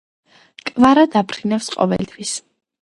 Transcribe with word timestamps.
კვარა 0.71 1.03
დაფრინვს 1.17 1.71
ყოველთვის 1.77 2.35